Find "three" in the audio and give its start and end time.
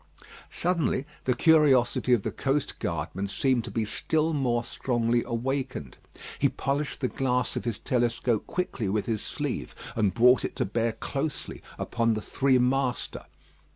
12.21-12.57